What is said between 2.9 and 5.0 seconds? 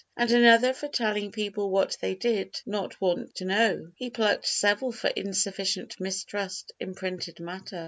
want to know. He plucked several